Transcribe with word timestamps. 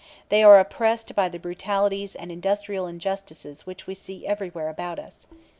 They 0.29 0.41
are 0.41 0.59
oppressed 0.59 1.13
by 1.13 1.29
the 1.29 1.37
brutalities 1.37 2.15
and 2.15 2.31
industrial 2.31 2.87
injustices 2.87 3.67
which 3.67 3.85
we 3.85 3.93
see 3.93 4.25
everywhere 4.25 4.67
about 4.69 4.97
us. 4.97 5.27